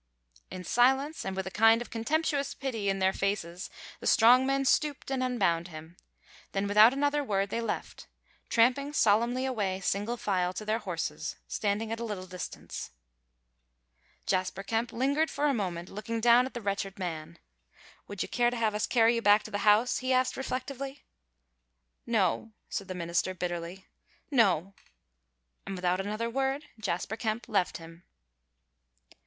In 0.49 0.63
silence 0.63 1.23
and 1.23 1.35
with 1.35 1.45
a 1.45 1.51
kind 1.51 1.79
of 1.79 1.91
contemptuous 1.91 2.55
pity 2.55 2.89
in 2.89 2.97
their 2.97 3.13
faces 3.13 3.69
the 3.99 4.07
strong 4.07 4.47
men 4.47 4.65
stooped 4.65 5.11
and 5.11 5.21
unbound 5.21 5.67
him; 5.67 5.95
then, 6.53 6.65
without 6.65 6.91
another 6.91 7.23
word, 7.23 7.51
they 7.51 7.61
left 7.61 8.01
him, 8.01 8.07
tramping 8.49 8.93
solemnly 8.93 9.45
away 9.45 9.79
single 9.79 10.17
file 10.17 10.53
to 10.53 10.65
their 10.65 10.79
horses, 10.79 11.35
standing 11.47 11.91
at 11.91 11.99
a 11.99 12.03
little 12.03 12.25
distance. 12.25 12.89
Jasper 14.25 14.63
Kemp 14.63 14.91
lingered 14.91 15.29
for 15.29 15.45
a 15.45 15.53
moment, 15.53 15.87
looking 15.87 16.19
down 16.19 16.47
at 16.47 16.55
the 16.55 16.61
wretched 16.63 16.97
man. 16.97 17.37
"Would 18.07 18.23
you 18.23 18.27
care 18.27 18.49
to 18.49 18.57
have 18.57 18.73
us 18.73 18.87
carry 18.87 19.13
you 19.13 19.21
back 19.21 19.43
to 19.43 19.51
the 19.51 19.59
house?" 19.69 19.99
he 19.99 20.11
asked, 20.11 20.35
reflectively. 20.35 21.03
"No!" 22.07 22.53
said 22.69 22.87
the 22.87 22.95
minister, 22.95 23.35
bitterly. 23.35 23.85
"No!" 24.31 24.73
And 25.67 25.75
without 25.75 25.99
another 25.99 26.27
word 26.27 26.65
Jasper 26.79 27.17
Kemp 27.17 27.47
left 27.47 27.77
him. 27.77 28.03